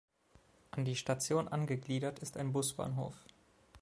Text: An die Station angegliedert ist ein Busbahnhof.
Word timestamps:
An 0.71 0.83
die 0.83 0.95
Station 0.95 1.47
angegliedert 1.47 2.17
ist 2.17 2.35
ein 2.37 2.53
Busbahnhof. 2.53 3.13